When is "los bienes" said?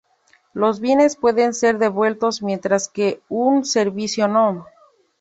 0.53-1.15